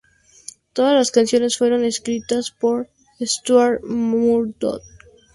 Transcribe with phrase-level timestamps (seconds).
[0.73, 4.81] Todas las canciones fueron escritas por Stuart Murdoch